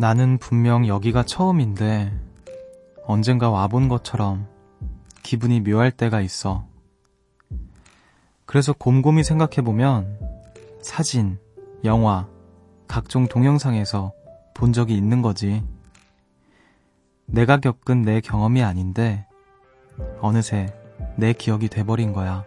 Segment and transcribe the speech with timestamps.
[0.00, 2.10] 나는 분명 여기가 처음인데
[3.04, 4.48] 언젠가 와본 것처럼
[5.22, 6.64] 기분이 묘할 때가 있어.
[8.46, 10.18] 그래서 곰곰이 생각해보면
[10.80, 11.38] 사진,
[11.84, 12.26] 영화,
[12.88, 14.12] 각종 동영상에서
[14.54, 15.62] 본 적이 있는 거지.
[17.26, 19.26] 내가 겪은 내 경험이 아닌데
[20.22, 20.74] 어느새
[21.16, 22.46] 내 기억이 돼버린 거야.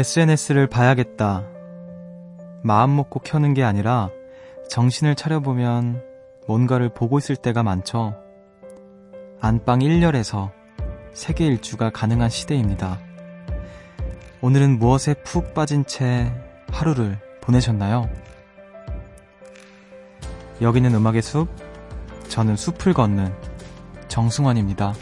[0.00, 1.46] SNS를 봐야겠다.
[2.62, 4.08] 마음 먹고 켜는 게 아니라
[4.70, 6.02] 정신을 차려보면
[6.46, 8.16] 뭔가를 보고 있을 때가 많죠.
[9.42, 10.52] 안방 1열에서
[11.12, 12.98] 세계 일주가 가능한 시대입니다.
[14.40, 16.32] 오늘은 무엇에 푹 빠진 채
[16.70, 18.08] 하루를 보내셨나요?
[20.62, 21.48] 여기는 음악의 숲,
[22.28, 23.34] 저는 숲을 걷는
[24.08, 24.94] 정승환입니다.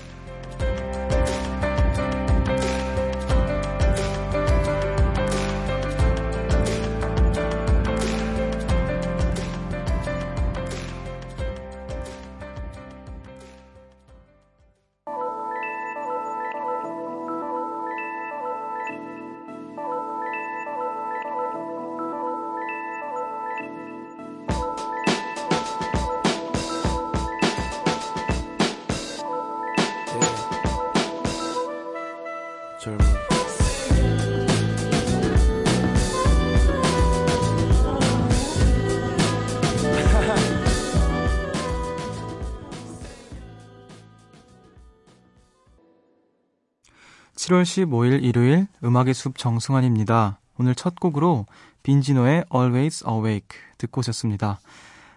[47.48, 50.38] 7월 15일 일요일 음악의 숲 정승환입니다.
[50.58, 51.46] 오늘 첫 곡으로
[51.82, 54.60] 빈지노의 Always Awake 듣고 오셨습니다.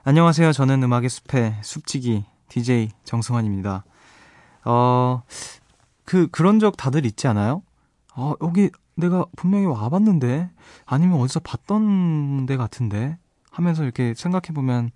[0.05, 0.53] 안녕하세요.
[0.53, 3.83] 저는 음악의 숲의 숲지기 DJ 정승환입니다.
[4.63, 5.23] 어,
[6.05, 7.63] 그, 그런 적 다들 있지 않아요?
[8.15, 10.49] 어, 여기 내가 분명히 와봤는데,
[10.85, 13.17] 아니면 어디서 봤던 데 같은데,
[13.51, 14.91] 하면서 이렇게 생각해보면,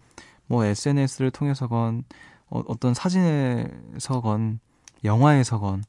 [0.47, 2.05] 뭐 SNS를 통해서건,
[2.47, 4.61] 어, 어떤 사진에서건,
[5.03, 5.83] 영화에서건,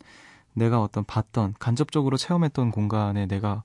[0.57, 3.63] 내가 어떤 봤던 간접적으로 체험했던 공간에 내가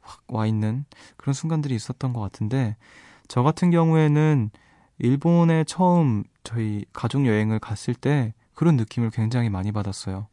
[0.00, 0.84] 확 와 있는
[1.16, 2.76] 그런 순간들이 있었던 것 같은데
[3.28, 4.50] 저 같은 경우에는
[4.98, 10.28] 일본에 처음 저희 가족 여행을 갔을 때 그런 느낌을 굉장히 많이 받았어요.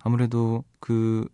[0.00, 1.28] 아무래도 그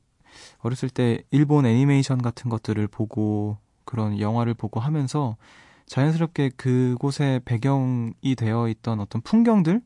[0.59, 5.37] 어렸을 때 일본 애니메이션 같은 것들을 보고 그런 영화를 보고 하면서
[5.87, 9.81] 자연스럽게 그곳에 배경이 되어 있던 어떤 풍경들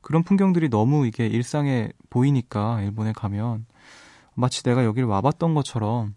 [0.00, 3.66] 그런 풍경들이 너무 이게 일상에 보이니까 일본에 가면
[4.34, 6.14] 마치 내가 여기를 와봤던 것처럼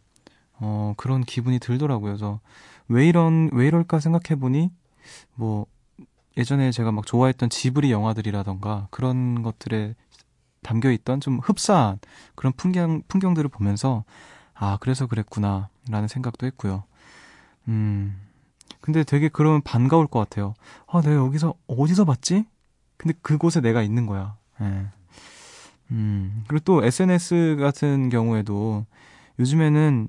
[0.53, 2.11] 어 그런 기분이 들더라고요.
[2.11, 2.39] 그래서
[2.87, 4.71] 왜 이런 왜 이럴까 생각해 보니
[5.33, 5.65] 뭐
[6.37, 9.95] 예전에 제가 막 좋아했던 지브리 영화들이라던가 그런 것들에
[10.61, 11.99] 담겨 있던 좀 흡사한
[12.35, 14.03] 그런 풍경 풍경들을 보면서
[14.53, 16.83] 아 그래서 그랬구나라는 생각도 했고요.
[17.67, 18.21] 음
[18.79, 20.53] 근데 되게 그러면 반가울 것 같아요.
[20.87, 22.45] 아 내가 여기서 어디서 봤지?
[23.01, 24.37] 근데 그곳에 내가 있는 거야.
[24.61, 24.85] 예.
[25.89, 28.85] 음, 그리고 또 SNS 같은 경우에도
[29.39, 30.07] 요즘에는,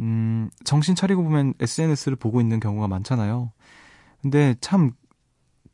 [0.00, 3.52] 음, 정신 차리고 보면 SNS를 보고 있는 경우가 많잖아요.
[4.20, 4.92] 근데 참,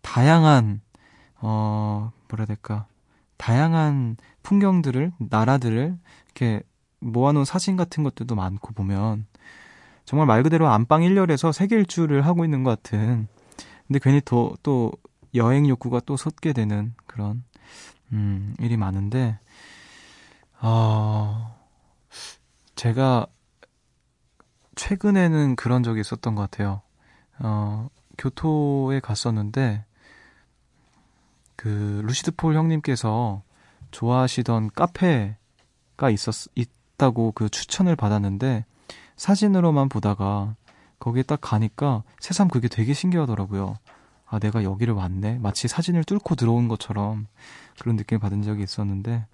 [0.02, 0.82] 다양한,
[1.40, 2.86] 어, 뭐라 해야 될까.
[3.38, 6.62] 다양한 풍경들을, 나라들을 이렇게
[7.00, 9.26] 모아놓은 사진 같은 것들도 많고 보면,
[10.04, 13.26] 정말 말 그대로 안방 1열에서 세계 일주를 하고 있는 것 같은,
[13.88, 14.92] 근데 괜히 또, 또
[15.34, 17.44] 여행 욕구가 또 솟게 되는 그런
[18.12, 19.38] 음, 일이 많은데
[20.60, 21.58] 어,
[22.74, 23.26] 제가
[24.76, 26.82] 최근에는 그런 적이 있었던 것 같아요.
[27.38, 27.88] 어,
[28.18, 29.84] 교토에 갔었는데
[31.56, 33.42] 그 루시드 폴 형님께서
[33.90, 38.64] 좋아하시던 카페가 있었 있다고 그 추천을 받았는데
[39.16, 40.56] 사진으로만 보다가
[40.98, 43.76] 거기에 딱 가니까 새삼 그게 되게 신기하더라고요.
[44.32, 45.40] 아, 내가 여기를 왔네.
[45.40, 47.26] 마치 사진을 뚫고 들어온 것처럼
[47.78, 49.26] 그런 느낌을 받은 적이 있었는데,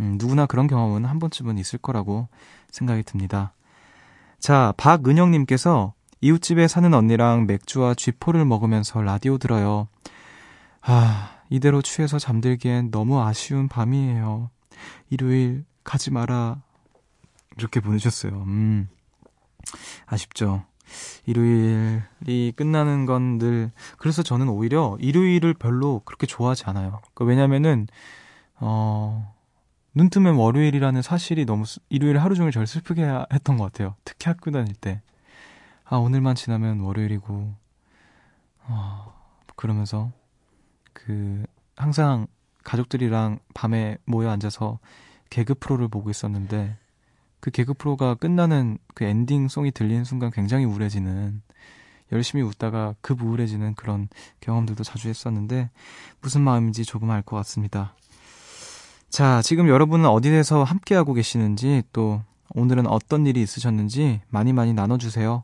[0.00, 2.26] 음, 누구나 그런 경험은 한 번쯤은 있을 거라고
[2.72, 3.52] 생각이 듭니다.
[4.40, 9.86] 자, 박은영님께서 이웃집에 사는 언니랑 맥주와 쥐포를 먹으면서 라디오 들어요.
[10.80, 14.50] 아, 이대로 취해서 잠들기엔 너무 아쉬운 밤이에요.
[15.10, 16.60] 일요일 가지 마라.
[17.58, 18.32] 이렇게 보내셨어요.
[18.32, 18.88] 음,
[20.06, 20.64] 아쉽죠.
[21.26, 27.00] 일요일이 끝나는 건 늘 그래서 저는 오히려 일요일을 별로 그렇게 좋아하지 않아요.
[27.14, 27.86] 그 왜냐면은
[28.56, 29.32] 어.
[29.94, 33.02] 눈 뜨면 월요일이라는 사실이 너무 일요일 하루 종일 절 슬프게
[33.32, 33.94] 했던 것 같아요.
[34.04, 35.02] 특히 학교 다닐 때.
[35.84, 37.54] 아, 오늘만 지나면 월요일이고,
[38.68, 39.14] 어,
[39.56, 40.10] 그러면서,
[40.94, 41.44] 그,
[41.76, 42.26] 항상
[42.64, 44.78] 가족들이랑 밤에 모여 앉아서
[45.28, 46.78] 개그 프로를 보고 있었는데,
[47.42, 51.42] 그 개그 프로가 끝나는 그 엔딩 송이 들리는 순간 굉장히 우울해지는,
[52.12, 54.08] 열심히 웃다가 급 우울해지는 그런
[54.40, 55.68] 경험들도 자주 했었는데,
[56.20, 57.96] 무슨 마음인지 조금 알 것 같습니다.
[59.10, 62.22] 자, 지금 여러분은 어디에서 함께하고 계시는지, 또,
[62.54, 65.42] 오늘은 어떤 일이 있으셨는지 많이 많이 나눠주세요.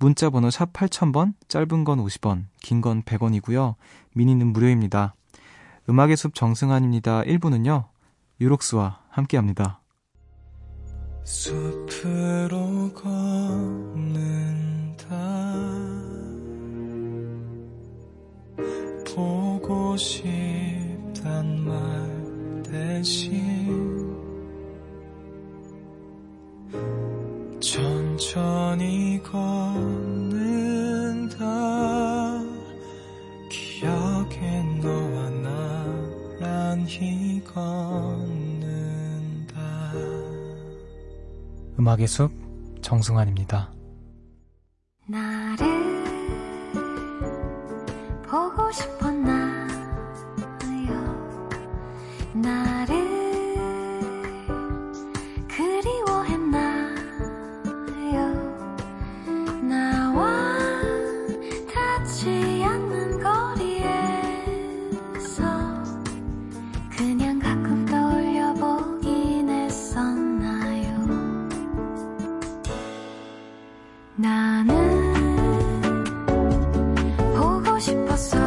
[0.00, 3.76] 문자 번호 샵 8000번, 짧은 건 50원, 긴 건 100원이고요.
[4.14, 5.14] 미니는 무료입니다.
[5.88, 7.22] 음악의 숲 정승환입니다.
[7.22, 7.84] 1부는요.
[8.40, 9.80] 유록스와 함께합니다.
[11.26, 13.16] 숲으로 걷는다.
[19.04, 24.14] 보고 싶단 말 대신
[27.58, 30.56] 천천히 걷는다
[41.86, 42.32] 음악의 숲
[42.82, 43.75] 정승환입니다
[77.78, 78.45] 싶었어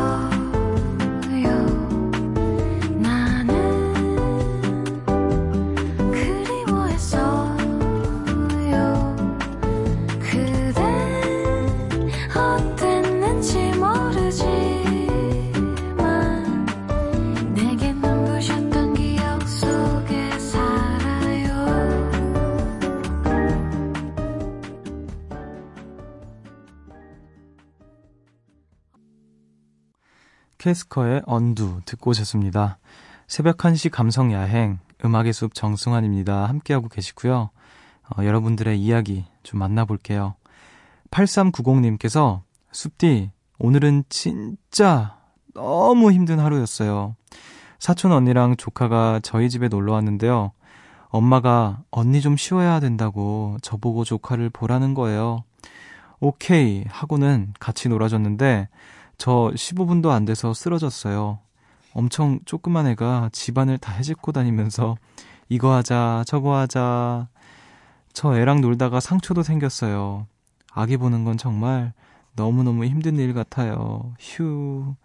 [30.69, 32.77] 캐스커의 언두 듣고 오셨습니다.
[33.27, 36.45] 새벽 1시 감성 야행 음악의 숲 정승환입니다.
[36.45, 37.49] 함께하고 계시고요.
[38.09, 40.35] 어, 여러분들의 이야기 좀 만나볼게요.
[41.09, 45.17] 8390님께서 숲디 오늘은 진짜
[45.55, 47.15] 너무 힘든 하루였어요.
[47.79, 50.51] 사촌 언니랑 조카가 저희 집에 놀러 왔는데요.
[51.07, 55.43] 엄마가 언니 좀 쉬어야 된다고 저보고 조카를 보라는 거예요.
[56.19, 58.67] 오케이 하고는 같이 놀아줬는데
[59.19, 61.39] 저 15분도 안 돼서 쓰러졌어요.
[61.93, 64.95] 엄청 조그만 애가 집안을 다 해집고 다니면서
[65.49, 67.27] 이거 하자, 저거 하자.
[68.13, 70.25] 저 애랑 놀다가 상처도 생겼어요.
[70.71, 71.91] 아기 보는 건 정말
[72.35, 74.13] 너무너무 힘든 일 같아요.
[74.19, 74.95] 휴.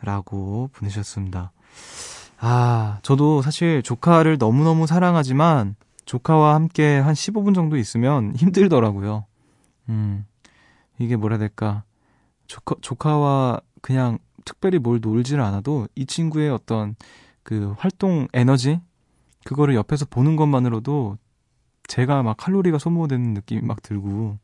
[0.00, 1.52] 라고 보내셨습니다.
[2.40, 9.26] 아, 저도 사실 조카를 너무너무 사랑하지만 조카와 함께 한 15분 정도 있으면 힘들더라고요.
[9.90, 10.24] 음,
[10.98, 11.84] 이게 뭐라 해야 될까.
[12.52, 16.96] 조카, 조카와 그냥 특별히 뭘 놀지를 않아도 이 친구의 어떤
[17.42, 18.78] 그 활동 에너지?
[19.46, 21.16] 그거를 옆에서 보는 것만으로도
[21.88, 24.36] 제가 막 칼로리가 소모되는 느낌이 막 들고,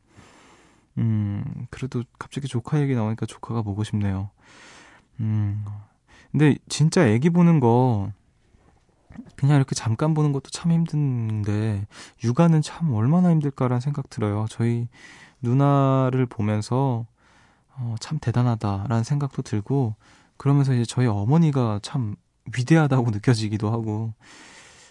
[0.97, 4.31] 음, 그래도 갑자기 조카 얘기 나오니까 조카가 보고 싶네요.
[5.19, 5.63] 음,
[6.31, 8.11] 근데 진짜 애기 보는 거,
[9.35, 11.85] 그냥 이렇게 잠깐 보는 것도 참 힘든데,
[12.23, 14.47] 육아는 참 얼마나 힘들까라는 생각 들어요.
[14.49, 14.87] 저희
[15.43, 17.05] 누나를 보면서,
[17.79, 19.95] 어, 참 대단하다라는 생각도 들고
[20.37, 22.15] 그러면서 이제 저희 어머니가 참
[22.55, 24.13] 위대하다고 느껴지기도 하고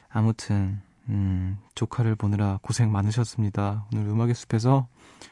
[0.09, 3.87] 아무튼 음, 조카를 보느라 고생 많으셨습니다.
[3.93, 4.89] 오늘 음악의 숲에서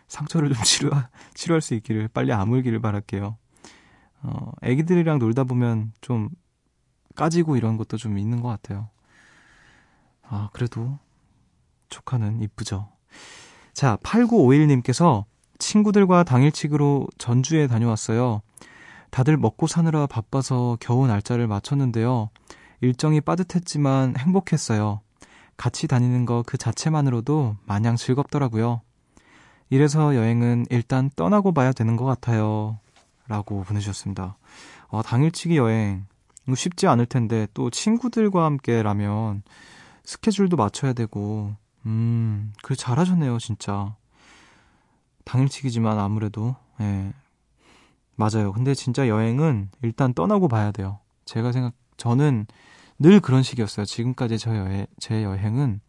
[0.09, 0.91] 상처를 좀 치료,
[1.35, 3.37] 치료할 수 있기를 빨리 아물기를 바랄게요.
[4.23, 6.31] 어, 애기들이랑 놀다 보면 좀
[7.15, 8.89] 까지고 이런 것도 좀 있는 것 같아요.
[10.23, 10.99] 아, 그래도
[11.89, 12.89] 조카는 이쁘죠.
[13.73, 15.25] 자, 8951님께서
[15.59, 18.43] 친구들과 당일치기로 전주에 다녀왔어요.
[19.11, 22.31] 다들 먹고 사느라 바빠서 겨우 날짜를 맞췄는데요.
[22.81, 25.01] 일정이 빠듯했지만 행복했어요.
[25.57, 28.83] 같이 다니는 거 그 자체만으로도 마냥 즐겁더라고요.
[29.71, 32.79] 이래서 여행은 일단 떠나고 봐야 되는 것 같아요.
[33.27, 34.37] 라고 보내주셨습니다.
[34.89, 36.07] 어, 당일치기 여행.
[36.55, 39.43] 쉽지 않을 텐데, 또 친구들과 함께라면
[40.05, 43.97] 스케줄도 맞춰야 되고, 음, 그 잘하셨네요, 진짜.
[45.27, 47.13] 당일치기지만 아무래도 예.
[48.15, 48.53] 맞아요.
[48.53, 51.01] 근데 진짜 여행은 일단 떠나고 봐야 돼요.
[51.27, 52.47] 제가 생각 저는
[52.99, 53.85] 늘 그런 식이었어요.
[53.85, 55.81] 지금까지 저 여행 제 여행은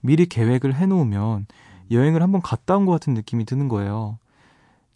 [0.00, 1.46] 미리 계획을 해 놓으면
[1.90, 4.18] 여행을 한번 갔다 온 것 같은 느낌이 드는 거예요.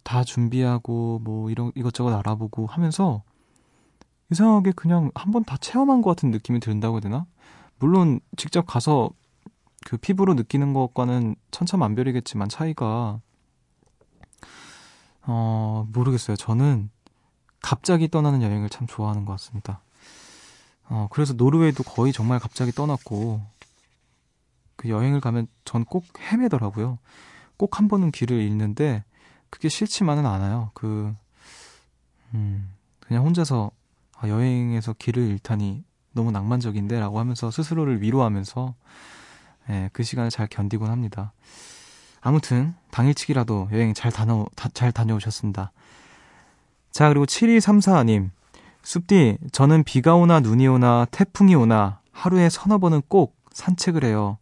[0.03, 3.23] 다 준비하고 뭐 이런 이것저것 알아보고 하면서
[4.31, 7.25] 이상하게 그냥 한번 다 체험한 것 같은 느낌이 든다고 해야 되나?
[7.79, 9.09] 물론 직접 가서
[9.85, 13.19] 그 피부로 느끼는 것과는 천차만별이겠지만 차이가
[15.23, 16.37] 어 모르겠어요.
[16.37, 16.89] 저는
[17.61, 19.81] 갑자기 떠나는 여행을 참 좋아하는 것 같습니다.
[20.89, 23.41] 어 그래서 노르웨이도 거의 정말 갑자기 떠났고
[24.75, 26.97] 그 여행을 가면 전 꼭 헤매더라고요.
[27.57, 29.03] 꼭 한 번은 길을 잃는데
[29.49, 30.71] 그게 싫지만은 않아요.
[30.73, 31.13] 그,
[32.33, 33.71] 음, 그냥 혼자서
[34.17, 35.83] 아, 여행에서 길을 잃다니
[36.13, 38.75] 너무 낭만적인데 라고 하면서 스스로를 위로하면서
[39.69, 41.33] 예, 그 시간을 잘 견디곤 합니다.
[42.21, 45.71] 아무튼 당일치기라도 여행 잘 다녀, 다, 잘 다녀오셨습니다.
[46.91, 48.29] 자, 그리고 7234님.
[48.83, 54.37] 숲디, 저는 비가 오나 눈이 오나 태풍이 오나 하루에 서너 번은 꼭 산책을 해요.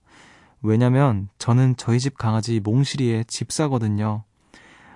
[0.61, 4.23] 왜냐면 저는 저희 집 강아지 몽실이의 집사거든요.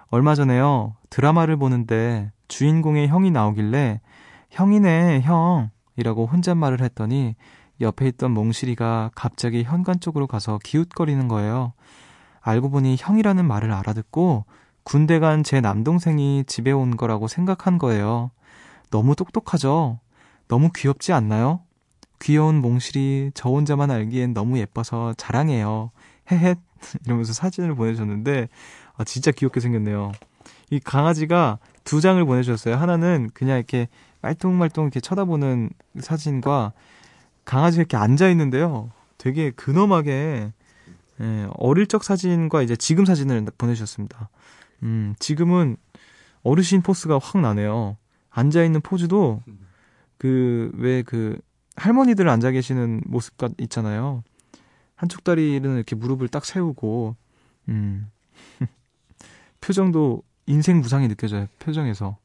[0.10, 0.96] 얼마 전에요.
[1.10, 4.02] 드라마를 보는데 주인공의 형이 나오길래
[4.50, 5.70] 형이네, 형.
[5.96, 7.36] 이라고 혼잣말을 했더니
[7.80, 11.74] 옆에 있던 몽실이가 갑자기 현관 쪽으로 가서 기웃거리는 거예요.
[12.42, 14.46] 알고 보니 형이라는 말을 알아듣고
[14.84, 18.32] 군대 간 제 남동생이 집에 온 거라고 생각한 거예요.
[18.90, 20.00] 너무 똑똑하죠?
[20.48, 21.62] 너무 귀엽지 않나요?
[22.20, 25.92] 귀여운 몽실이 저 혼자만 알기엔 너무 예뻐서 자랑해요.
[26.32, 26.58] 헤헷.
[27.06, 28.50] 이러면서 사진을 보내줬는데,
[28.98, 30.12] 아, 진짜 귀엽게 생겼네요.
[30.72, 32.76] 이 강아지가 두 장을 보내주셨어요.
[32.76, 33.88] 하나는 그냥 이렇게
[34.22, 35.70] 말똥말똥 이렇게 쳐다보는
[36.00, 36.74] 사진과
[37.46, 38.92] 강아지가 이렇게 앉아 있는데요.
[39.18, 40.52] 되게 근엄하게,
[41.22, 44.30] 예, 어릴 적 사진과 이제 지금 사진을 보내주셨습니다.
[44.84, 45.78] 음, 지금은
[46.44, 47.98] 어르신 포스가 확 나네요.
[48.32, 49.42] 앉아있는 포즈도
[50.18, 51.38] 그, 왜 그,
[51.76, 54.24] 할머니들 앉아 계시는 모습 같 있잖아요.
[54.96, 57.16] 한쪽 다리는 이렇게 무릎을 딱 세우고,
[57.70, 58.10] 음,
[59.62, 61.48] 표정도 인생 무상이 느껴져요.
[61.60, 62.18] 표정에서.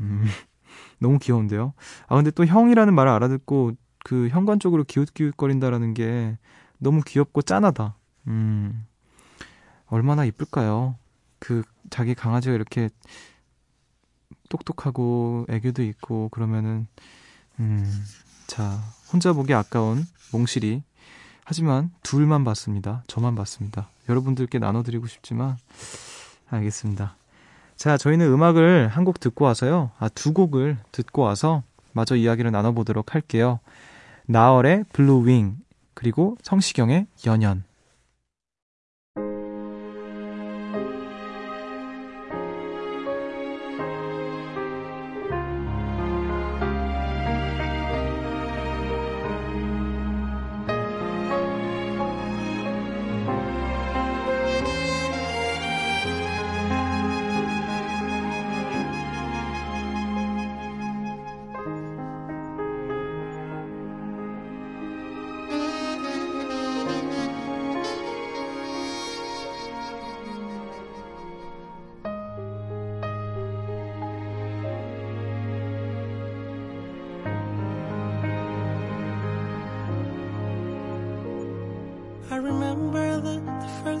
[0.00, 0.24] 음,
[0.98, 1.74] 너무 귀여운데요.
[2.06, 3.72] 아 근데 또 형이라는 말을 알아듣고
[4.04, 6.38] 그 현관 쪽으로 기웃기웃거린다라는 게
[6.78, 7.96] 너무 귀엽고 짠하다.
[8.26, 8.86] 음.
[9.86, 10.96] 얼마나 이쁠까요?
[11.38, 12.88] 그 자기 강아지가 이렇게
[14.48, 16.86] 똑똑하고 애교도 있고 그러면은
[17.58, 18.04] 음.
[18.46, 18.80] 자,
[19.12, 20.82] 혼자 보기 아까운 몽실이
[21.44, 23.02] 하지만 둘만 봤습니다.
[23.06, 23.88] 저만 봤습니다.
[24.08, 25.56] 여러분들께 나눠드리고 싶지만
[26.48, 27.16] 알겠습니다.
[27.76, 29.90] 자, 저희는 음악을 한 곡 듣고 와서요.
[29.98, 31.62] 아, 두 곡을 듣고 와서
[31.92, 33.58] 마저 이야기를 나눠보도록 할게요.
[34.26, 35.58] 나얼의 블루윙,
[35.94, 37.64] 그리고 성시경의 연연.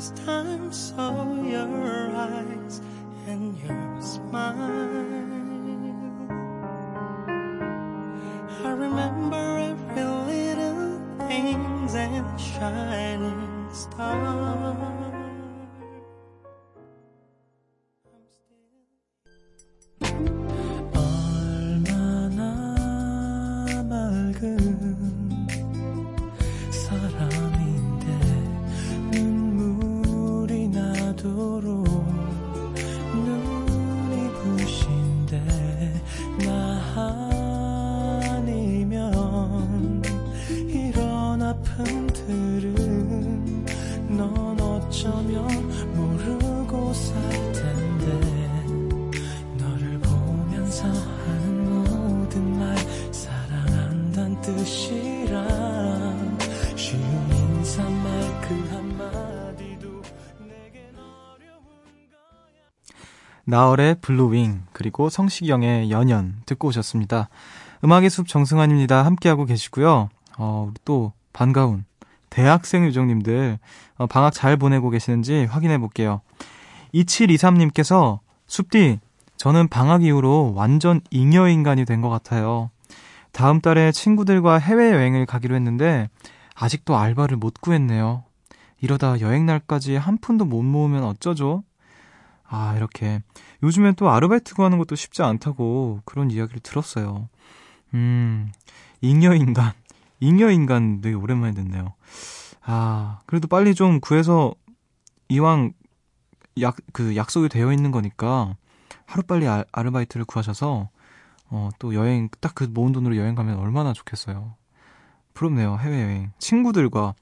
[0.02, 2.80] First time saw your eyes
[3.28, 4.91] and your smile.
[36.94, 37.31] 나
[63.52, 67.28] 나얼의 블루윙, 그리고 성시경의 연연 듣고 오셨습니다.
[67.84, 69.04] 음악의 숲 정승환입니다.
[69.04, 70.08] 함께하고 계시고요.
[70.38, 71.84] 어, 우리 또 반가운
[72.30, 73.58] 대학생 요정님들
[73.98, 76.22] 어, 방학 잘 보내고 계시는지 확인해 볼게요.
[76.94, 79.00] 2723님께서 숲디,
[79.36, 82.70] 저는 방학 이후로 완전 잉여인간이 된 것 같아요.
[83.32, 86.08] 다음 달에 친구들과 해외여행을 가기로 했는데
[86.54, 88.24] 아직도 알바를 못 구했네요.
[88.80, 91.64] 이러다 여행 날까지 한 푼도 못 모으면 어쩌죠?
[92.54, 93.22] 아, 이렇게.
[93.62, 97.30] 요즘엔 또 아르바이트 구하는 것도 쉽지 않다고 그런 이야기를 들었어요.
[97.94, 98.52] 음,
[99.00, 99.72] 잉여인간.
[100.20, 101.94] 잉여인간 되게 오랜만에 듣네요.
[102.62, 104.54] 아, 그래도 빨리 좀 구해서
[105.28, 105.72] 이왕
[106.60, 108.54] 약, 그 약속이 되어 있는 거니까
[109.06, 110.90] 하루빨리 아, 아르바이트를 구하셔서
[111.48, 114.54] 어, 또 여행, 딱 그 모은 돈으로 여행 가면 얼마나 좋겠어요.
[115.34, 116.32] 부럽네요, 해외여행.
[116.38, 117.14] 친구들과.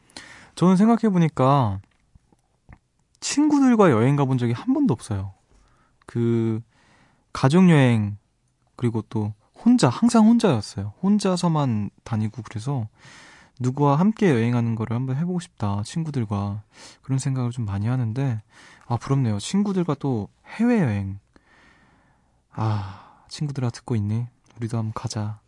[0.56, 1.80] 저는 생각해보니까
[3.21, 5.33] 친구들과 여행 가본 적이 한 번도 없어요.
[6.07, 6.61] 그,
[7.33, 8.17] 가족 여행,
[8.77, 10.95] 그리고 또 혼자, 항상 혼자였어요.
[11.03, 12.89] 혼자서만 다니고 그래서
[13.61, 15.83] 누구와 함께 여행하는 거를 한번 해보고 싶다.
[15.85, 16.62] 친구들과.
[17.03, 18.41] 그런 생각을 좀 많이 하는데,
[18.87, 19.39] 아, 부럽네요.
[19.39, 21.19] 친구들과 또 해외 여행.
[22.53, 24.27] 아, 친구들아 듣고 있니?
[24.57, 25.41] 우리도 한번 가자.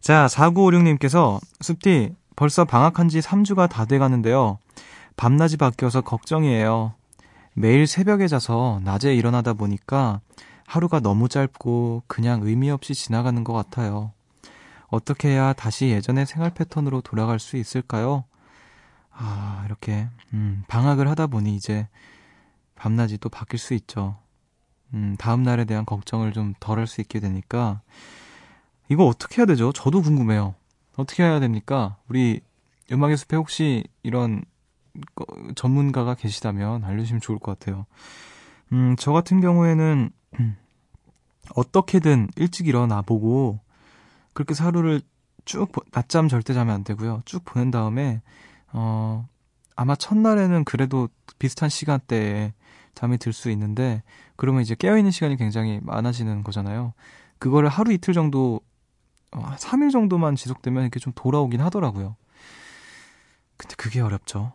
[0.00, 4.58] 자, 4956님께서, 숲디, 벌써 방학한 지 3주가 다 돼 가는데요.
[5.22, 6.94] 밤낮이 바뀌어서 걱정이에요.
[7.54, 10.20] 매일 새벽에 자서 낮에 일어나다 보니까
[10.66, 14.10] 하루가 너무 짧고 그냥 의미 없이 지나가는 것 같아요.
[14.88, 18.24] 어떻게 해야 다시 예전의 생활 패턴으로 돌아갈 수 있을까요?
[19.12, 21.86] 아, 이렇게, 음, 방학을 하다 보니 이제
[22.74, 24.16] 밤낮이 또 바뀔 수 있죠.
[24.92, 27.80] 음, 다음 날에 대한 걱정을 좀 덜 할 수 있게 되니까
[28.88, 29.72] 이거 어떻게 해야 되죠?
[29.72, 30.56] 저도 궁금해요.
[30.96, 31.96] 어떻게 해야 됩니까?
[32.08, 32.40] 우리
[32.90, 34.42] 음악의 숲에 혹시 이런
[35.54, 37.86] 전문가가 계시다면 알려주시면 좋을 것 같아요.
[38.72, 40.10] 음, 저 같은 경우에는
[41.54, 43.60] 어떻게든 일찍 일어나 보고
[44.32, 45.02] 그렇게 하루를
[45.44, 47.22] 쭉 낮잠 절대 자면 안 되고요.
[47.24, 48.22] 쭉 보낸 다음에
[48.72, 49.28] 어
[49.76, 52.52] 아마 첫날에는 그래도 비슷한 시간대에
[52.94, 54.02] 잠이 들 수 있는데
[54.36, 56.92] 그러면 이제 깨어 있는 시간이 굉장히 많아지는 거잖아요.
[57.38, 58.60] 그거를 하루 이틀 정도
[59.32, 62.16] 어, 3일 정도만 지속되면 이렇게 좀 돌아오긴 하더라고요.
[63.56, 64.52] 근데 그게 어렵죠.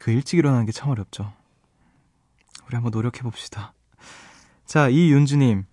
[0.00, 1.32] 그 일찍 일어나는 게 참 어렵죠.
[2.66, 3.74] 우리 한번 노력해 봅시다.
[4.64, 5.66] 자, 이윤주님.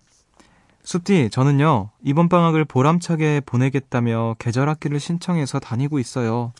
[0.82, 6.52] 숲디, 저는요, 이번 방학을 보람차게 보내겠다며 계절학기를 신청해서 다니고 있어요.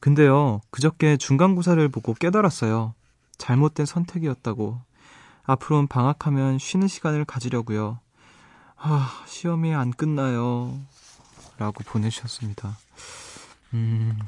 [0.00, 2.94] 근데요, 그저께 중간고사를 보고 깨달았어요.
[3.38, 4.80] 잘못된 선택이었다고.
[5.44, 7.98] 앞으로는 방학하면 쉬는 시간을 가지려고요.
[8.76, 10.76] 아, 시험이 안 끝나요.
[11.58, 12.76] 라고 보내주셨습니다.
[13.74, 14.18] 음,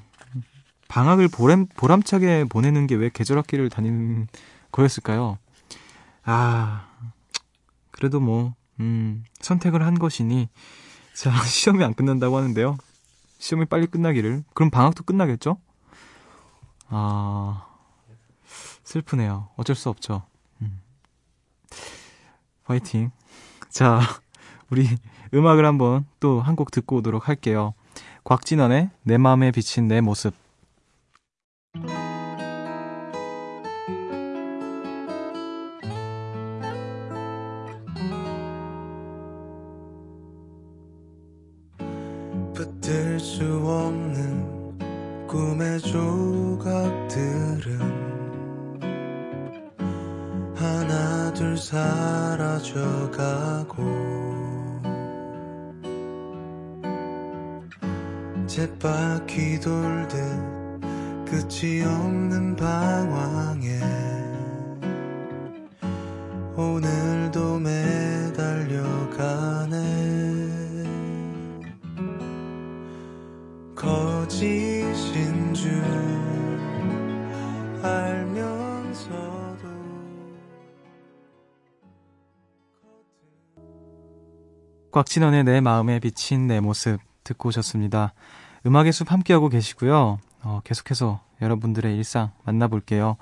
[0.94, 4.28] 방학을 보람, 보람차게 보내는 게 왜 계절 학기를 다니는
[4.70, 5.38] 거였을까요?
[6.22, 6.87] 아,
[7.90, 10.48] 그래도 뭐, 음, 선택을 한 것이니,
[11.14, 12.76] 자, 시험이 안 끝난다고 하는데요.
[13.38, 14.44] 시험이 빨리 끝나기를.
[14.54, 15.59] 그럼 방학도 끝나겠죠?
[16.88, 17.66] 아,
[18.85, 19.48] 슬프네요.
[19.57, 20.22] 어쩔 수 없죠.
[20.62, 20.80] 음.
[22.64, 23.11] 화이팅.
[23.68, 24.00] 자,
[24.70, 24.88] 우리
[25.35, 27.74] 음악을 한번 또 한 곡 듣고 오도록 할게요.
[28.22, 30.43] 곽진원의 내 마음에 비친 내 모습.
[74.24, 75.70] 거짓인 줄
[77.82, 79.68] 알면서도
[84.90, 88.14] 곽진원의 내 마음에 비친 내 모습 듣고 오셨습니다.
[88.64, 90.18] 음악의 숲 함께하고 계시고요.
[90.42, 93.18] 어, 계속해서 여러분들의 일상 만나볼게요.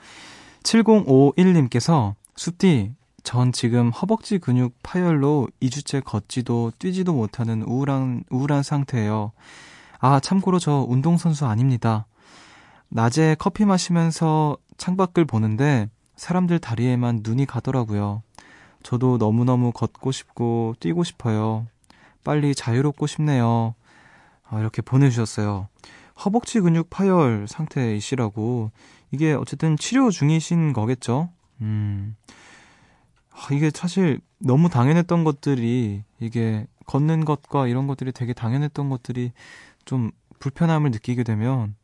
[0.62, 9.32] 7051님께서 숲디, 전 지금 허벅지 근육 파열로 2주째 걷지도 뛰지도 못하는 우울한, 우울한 상태예요.
[10.04, 12.06] 아, 참고로 저 운동선수 아닙니다.
[12.88, 18.24] 낮에 커피 마시면서 창밖을 보는데 사람들 다리에만 눈이 가더라고요.
[18.82, 21.68] 저도 너무너무 걷고 싶고 뛰고 싶어요.
[22.24, 23.76] 빨리 자유롭고 싶네요.
[24.50, 25.68] 아, 이렇게 보내주셨어요.
[26.24, 28.72] 허벅지 근육 파열 상태이시라고.
[29.12, 31.30] 이게 어쨌든 치료 중이신 거겠죠?
[31.60, 32.16] 음.
[33.30, 39.30] 아, 이게 사실 너무 당연했던 것들이, 이게 걷는 것과 이런 것들이 되게 당연했던 것들이
[39.84, 41.76] 좀 불편함을 느끼게 되면,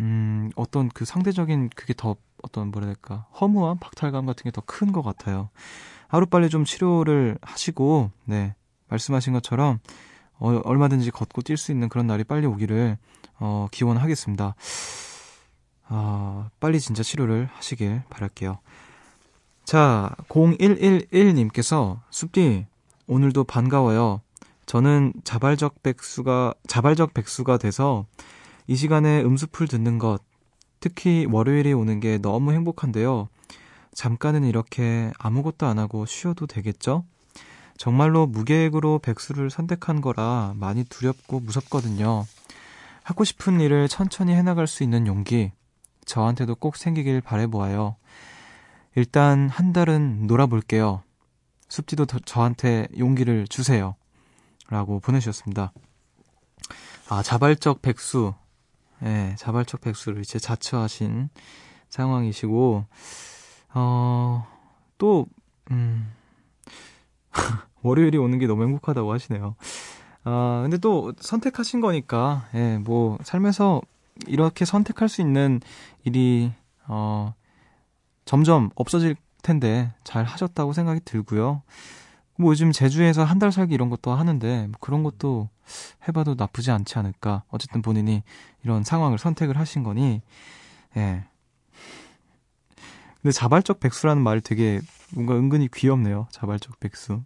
[0.00, 4.62] 음, 어떤 그 상대적인 그게 더 어떤 뭐라 해야 될까, 허무함, 박탈감 같은 게 더
[4.66, 5.50] 큰 것 같아요.
[6.08, 8.54] 하루빨리 좀 치료를 하시고, 네,
[8.88, 9.78] 말씀하신 것처럼,
[10.38, 12.98] 어, 얼마든지 걷고 뛸 수 있는 그런 날이 빨리 오기를
[13.38, 14.54] 어, 기원하겠습니다.
[15.88, 18.58] 어, 빨리 진짜 치료를 하시길 바랄게요.
[19.64, 22.66] 자, 0111님께서 숲디
[23.06, 24.20] 오늘도 반가워요.
[24.66, 28.06] 저는 자발적 백수가 자발적 백수가 돼서
[28.66, 30.20] 이 시간에 음수풀 듣는 것
[30.80, 33.28] 특히 월요일이 오는 게 너무 행복한데요.
[33.94, 37.04] 잠깐은 이렇게 아무것도 안 하고 쉬어도 되겠죠?
[37.76, 42.26] 정말로 무계획으로 백수를 선택한 거라 많이 두렵고 무섭거든요.
[43.02, 45.52] 하고 싶은 일을 천천히 해나갈 수 있는 용기,
[46.04, 47.96] 저한테도 꼭 생기길 바래보아요.
[48.94, 51.02] 일단 한 달은 놀아볼게요.
[51.68, 53.96] 습지도 저한테 용기를 주세요.
[54.72, 55.70] 라고 보내주셨습니다.
[57.10, 58.32] 아, 자발적 백수.
[59.02, 61.28] 예, 네, 자발적 백수를 이제 자처하신
[61.90, 62.86] 상황이시고,
[63.74, 64.46] 어,
[64.96, 65.26] 또,
[65.70, 66.10] 음,
[67.82, 69.56] 월요일이 오는 게 너무 행복하다고 하시네요.
[70.24, 73.82] 아, 근데 또 선택하신 거니까, 예, 뭐, 삶에서
[74.26, 75.60] 이렇게 선택할 수 있는
[76.04, 76.50] 일이,
[76.86, 77.34] 어,
[78.24, 81.60] 점점 없어질 텐데, 잘 하셨다고 생각이 들고요.
[82.36, 85.48] 뭐 요즘 제주에서 한 달 살기 이런 것도 하는데, 뭐 그런 것도
[86.08, 87.42] 해봐도 나쁘지 않지 않을까.
[87.48, 88.22] 어쨌든 본인이
[88.64, 90.22] 이런 상황을 선택을 하신 거니,
[90.96, 91.24] 예.
[93.20, 94.80] 근데 자발적 백수라는 말 되게
[95.14, 96.26] 뭔가 은근히 귀엽네요.
[96.30, 97.22] 자발적 백수.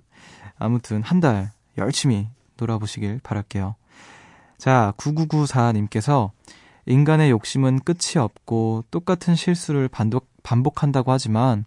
[0.58, 3.74] 아무튼 한 달 열심히 놀아보시길 바랄게요.
[4.58, 6.30] 자, 9994님께서
[6.86, 11.64] 인간의 욕심은 끝이 없고 똑같은 실수를 반복, 반복한다고 하지만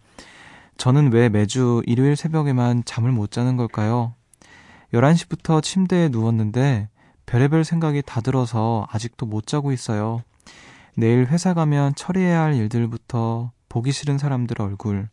[0.80, 4.16] 저는 왜 매주 일요일 새벽에만 잠을 못 자는 걸까요?
[4.94, 6.88] 11시부터 침대에 누웠는데
[7.26, 10.24] 별의별 생각이 다 들어서 아직도 못 자고 있어요.
[10.96, 15.10] 내일 회사 가면 처리해야 할 일들부터 보기 싫은 사람들 얼굴,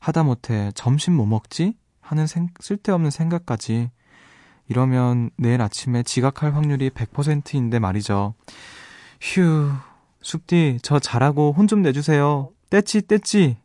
[0.00, 1.74] 하다못해 점심 뭐 먹지?
[2.00, 3.90] 하는 생, 쓸데없는 생각까지
[4.66, 8.32] 이러면 내일 아침에 지각할 확률이 100%인데 말이죠.
[9.20, 9.70] 휴,
[10.22, 12.48] 숲디, 저 잘하고 혼 좀 내주세요.
[12.70, 13.58] 떼찌, 떼찌.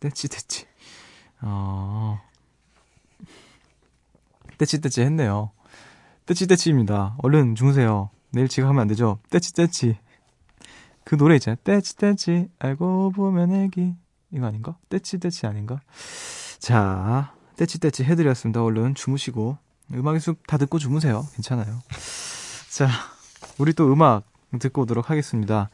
[0.00, 0.66] 떼찌, 떼찌.
[1.42, 2.20] 어.
[4.58, 5.50] 떼찌, 떼찌 했네요.
[6.26, 7.16] 떼찌, 떼찌입니다.
[7.18, 8.10] 얼른 주무세요.
[8.30, 9.18] 내일 지각하면 안 되죠?
[9.30, 9.96] 떼찌, 떼찌.
[11.04, 11.56] 그 노래 있잖아요.
[11.64, 12.48] 떼찌, 떼찌.
[12.58, 13.94] 알고 보면 애기.
[14.30, 14.76] 이거 아닌가?
[14.88, 15.80] 떼찌, 떼찌 아닌가?
[16.58, 18.62] 자, 떼찌떼찌 해드렸습니다.
[18.62, 19.56] 얼른 주무시고.
[19.94, 21.26] 음악의 숲 다 듣고 주무세요.
[21.34, 21.80] 괜찮아요.
[22.70, 22.88] 자,
[23.56, 24.24] 우리 또 음악
[24.58, 25.70] 듣고 오도록 하겠습니다.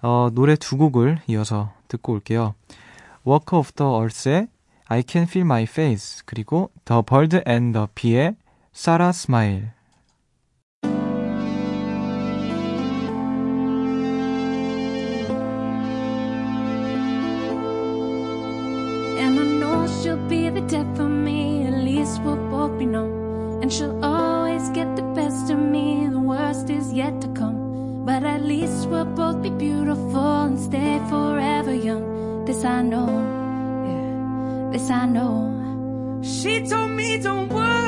[0.00, 2.54] 어, 노래 두 곡을 이어서 듣고 올게요.
[3.23, 4.47] Walk of the Earth의
[4.89, 8.35] I Can Feel My Face 그리고 The Bird and the Bee의
[8.71, 9.77] Sarah Smile
[20.07, 21.65] she'll be the death of me.
[21.67, 23.61] At least we'll both be known.
[23.61, 26.07] And she'll always get the best of me.
[26.07, 28.05] The worst is yet to come.
[28.05, 32.20] But at least we'll both be beautiful and stay forever young.
[32.44, 33.06] This I know.
[33.86, 36.20] Yeah, this I know.
[36.22, 37.81] She told me don't worry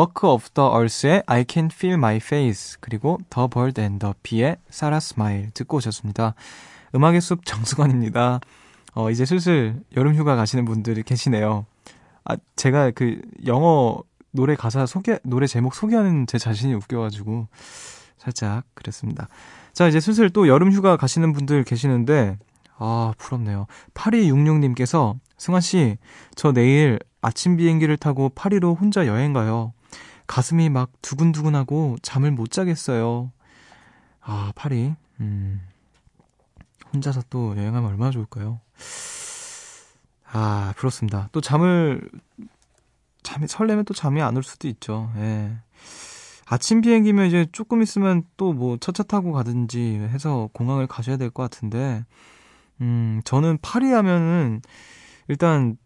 [0.00, 4.96] Walk of the Earth의 I Can Feel My Face 그리고 Bird and the Bee의 Sarah
[4.96, 6.32] Smile 듣고 오셨습니다.
[6.94, 8.40] 음악의 숲 정수관입니다.
[8.94, 11.66] 어, 이제 슬슬 여름 휴가 가시는 분들이 계시네요.
[12.24, 17.48] 아, 제가 그 영어 노래 가사 소개, 노래 제목 소개하는 제 자신이 웃겨가지고
[18.16, 19.28] 살짝 그랬습니다.
[19.74, 22.38] 자, 이제 슬슬 또 여름 휴가 가시는 분들 계시는데,
[22.78, 23.66] 아, 부럽네요.
[23.92, 25.98] 8266님께서, 승환씨,
[26.36, 29.74] 저 내일 아침 비행기를 타고 파리로 혼자 여행 가요.
[30.30, 33.32] 가슴이 막 두근두근하고 잠을 못 자겠어요.
[34.20, 34.94] 아, 파리.
[35.18, 35.60] 음.
[36.94, 38.60] 혼자서 또 여행하면 얼마나 좋을까요?
[40.32, 41.28] 아, 부럽습니다.
[41.32, 42.08] 또 잠을,
[43.24, 45.10] 잠이, 설레면 또 잠이 안 올 수도 있죠.
[45.16, 45.56] 예.
[46.46, 51.42] 아침 비행기면 이제 조금 있으면 또 뭐 첫차 타고 가든지 해서 공항을 가셔야 될 것
[51.42, 52.04] 같은데,
[52.80, 54.62] 음, 저는 파리 하면은
[55.26, 55.76] 일단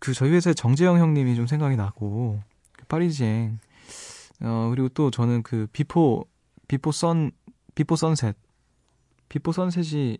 [0.00, 2.40] 그 저희 회사의 정재형 형님이 좀 생각이 나고,
[2.88, 3.60] 파리지앵.
[4.40, 6.26] 어, 그리고 또 저는 그 Before,
[6.68, 7.30] Before Sun,
[7.74, 8.36] Before Sunset.
[9.28, 10.18] Before Sunset이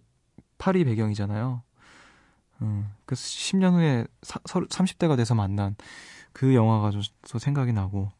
[0.58, 1.62] 파리 배경이잖아요.
[2.62, 5.76] 음, 그 10년 후에 사, 30대가 돼서 만난
[6.32, 6.90] 그 영화가
[7.30, 8.10] 또 생각이 나고,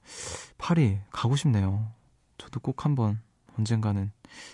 [0.59, 1.91] 파리 가고 싶네요.
[2.39, 3.21] 저도 꼭 한번
[3.59, 4.11] 언젠가는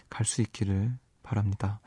[0.08, 1.80] 갈 수 있기를 바랍니다.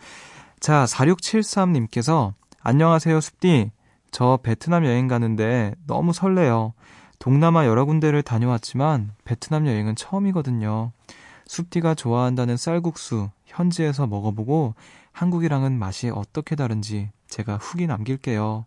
[0.60, 3.72] 자, 4673님께서 안녕하세요, 숲디.
[4.12, 6.74] 저 베트남 여행 가는데 너무 설레요.
[7.20, 10.92] 동남아 여러 군데를 다녀왔지만 베트남 여행은 처음이거든요.
[11.48, 14.76] 숲디가 좋아한다는 쌀국수 현지에서 먹어보고
[15.12, 18.66] 한국이랑은 맛이 어떻게 다른지 제가 후기 남길게요.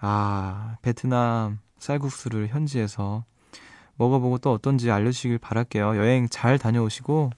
[0.00, 3.24] 아, 베트남 쌀국수를 현지에서
[3.96, 5.96] 먹어보고 또 어떤지 알려주시길 바랄게요.
[5.96, 7.30] 여행 잘 다녀오시고,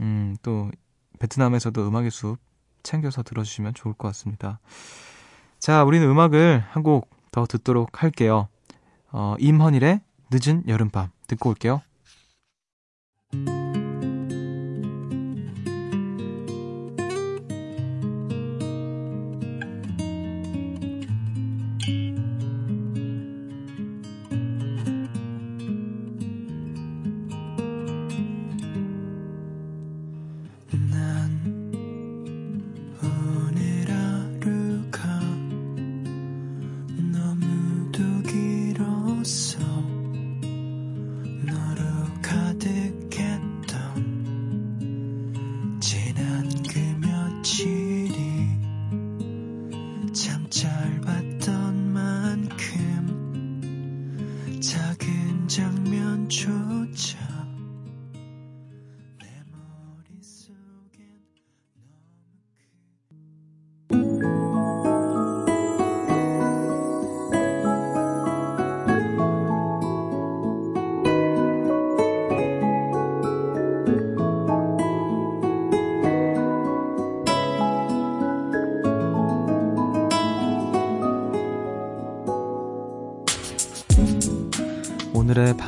[0.00, 0.70] 음, 또
[1.18, 2.38] 베트남에서도 음악의 숲
[2.82, 4.60] 챙겨서 들어주시면 좋을 것 같습니다.
[5.58, 8.46] 자, 우리는 음악을 한 곡 더 듣도록 할게요.
[9.16, 10.00] 어, 임헌일의
[10.32, 11.82] 늦은 여름밤 듣고 올게요.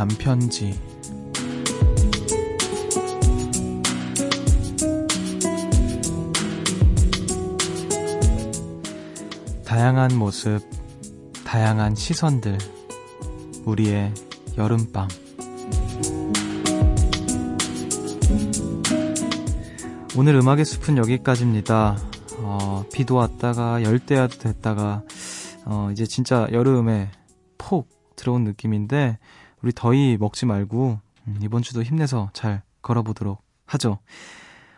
[0.07, 0.79] 반편지
[9.65, 10.61] 다양한 모습,
[11.45, 12.57] 다양한 시선들,
[13.65, 14.15] 우리의
[14.57, 15.09] 여름밤.
[20.17, 21.97] 오늘 음악의 숲은 여기까지입니다.
[22.39, 25.03] 어, 비도 왔다가 열대야도 됐다가
[25.65, 27.11] 어, 이제 진짜 여름에
[27.59, 29.19] 폭 들어온 느낌인데
[29.67, 33.99] 우리 더위 먹지 말고 음, 이번 주도 힘내서 잘 걸어보도록 하죠.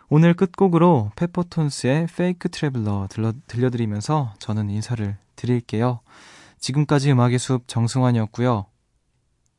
[0.08, 6.00] 오늘 끝곡으로 페퍼톤스의 페이크 트래블러 들려, 들려드리면서 저는 인사를 드릴게요.
[6.58, 8.64] 지금까지 음악의 숲 정승환이었고요.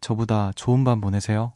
[0.01, 1.53] 저보다 좋은 밤 보내세요.